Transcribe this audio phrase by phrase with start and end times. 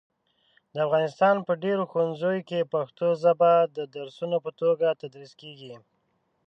[0.73, 5.73] د افغانستان په ډېری ښوونځیو کې پښتو ژبه د درسونو په توګه تدریس کېږي.